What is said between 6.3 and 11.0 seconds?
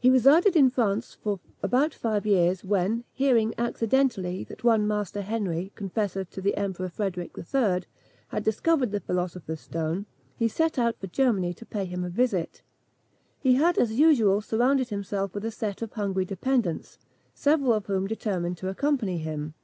the Emperor Frederic III., had discovered the philosopher's stone, he set out